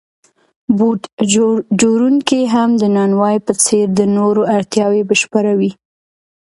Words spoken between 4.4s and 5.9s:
اړتیاوې بشپړوي